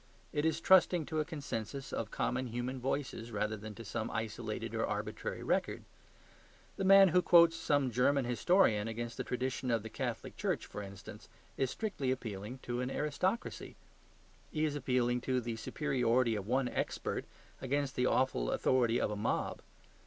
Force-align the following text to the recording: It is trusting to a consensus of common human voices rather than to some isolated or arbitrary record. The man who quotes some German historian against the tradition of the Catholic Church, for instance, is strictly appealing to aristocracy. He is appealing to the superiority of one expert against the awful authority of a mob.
It 0.33 0.45
is 0.45 0.59
trusting 0.59 1.05
to 1.05 1.19
a 1.19 1.25
consensus 1.25 1.93
of 1.93 2.09
common 2.09 2.47
human 2.47 2.79
voices 2.79 3.31
rather 3.31 3.55
than 3.55 3.75
to 3.75 3.85
some 3.85 4.09
isolated 4.09 4.73
or 4.73 4.83
arbitrary 4.83 5.43
record. 5.43 5.83
The 6.77 6.83
man 6.83 7.09
who 7.09 7.21
quotes 7.21 7.55
some 7.55 7.91
German 7.91 8.25
historian 8.25 8.87
against 8.87 9.17
the 9.17 9.23
tradition 9.23 9.69
of 9.69 9.83
the 9.83 9.91
Catholic 9.91 10.35
Church, 10.35 10.65
for 10.65 10.81
instance, 10.81 11.29
is 11.55 11.69
strictly 11.69 12.09
appealing 12.09 12.57
to 12.63 12.81
aristocracy. 12.81 13.75
He 14.51 14.65
is 14.65 14.75
appealing 14.75 15.21
to 15.21 15.39
the 15.39 15.55
superiority 15.55 16.35
of 16.35 16.47
one 16.47 16.67
expert 16.69 17.25
against 17.61 17.95
the 17.95 18.07
awful 18.07 18.49
authority 18.49 18.99
of 18.99 19.11
a 19.11 19.15
mob. 19.15 19.61